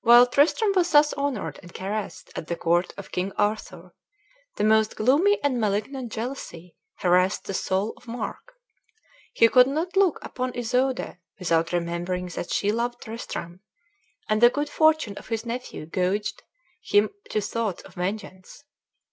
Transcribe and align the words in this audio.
While 0.00 0.26
Tristram 0.26 0.72
was 0.74 0.90
thus 0.90 1.12
honored 1.12 1.60
and 1.62 1.72
caressed 1.72 2.32
at 2.34 2.48
the 2.48 2.56
court 2.56 2.92
of 2.96 3.12
King 3.12 3.30
Arthur, 3.36 3.94
the 4.56 4.64
most 4.64 4.96
gloomy 4.96 5.38
and 5.40 5.60
malignant 5.60 6.10
jealousy 6.10 6.74
harassed 6.96 7.44
the 7.44 7.54
soul 7.54 7.92
of 7.96 8.08
Mark. 8.08 8.54
He 9.32 9.46
could 9.48 9.68
not 9.68 9.96
look 9.96 10.18
upon 10.20 10.52
Isoude 10.54 11.18
without 11.38 11.72
remembering 11.72 12.26
that 12.34 12.50
she 12.52 12.72
loved 12.72 13.00
Tristram, 13.00 13.60
and 14.28 14.40
the 14.40 14.50
good 14.50 14.68
fortune 14.68 15.16
of 15.16 15.28
his 15.28 15.46
nephew 15.46 15.86
goaded 15.86 16.42
him 16.82 17.10
to 17.30 17.40
thoughts 17.40 17.82
of 17.84 17.94
vengeance. 17.94 18.64